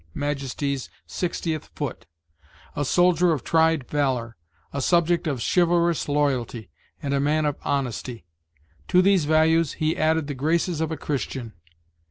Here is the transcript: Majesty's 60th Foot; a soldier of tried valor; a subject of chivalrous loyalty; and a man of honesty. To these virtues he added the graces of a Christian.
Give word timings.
Majesty's 0.15 0.89
60th 1.07 1.65
Foot; 1.75 2.07
a 2.75 2.83
soldier 2.83 3.33
of 3.33 3.43
tried 3.43 3.87
valor; 3.87 4.35
a 4.73 4.81
subject 4.81 5.27
of 5.27 5.43
chivalrous 5.45 6.09
loyalty; 6.09 6.71
and 7.03 7.13
a 7.13 7.19
man 7.19 7.45
of 7.45 7.55
honesty. 7.61 8.25
To 8.87 9.03
these 9.03 9.25
virtues 9.25 9.73
he 9.73 9.95
added 9.95 10.25
the 10.25 10.33
graces 10.33 10.81
of 10.81 10.91
a 10.91 10.97
Christian. 10.97 11.53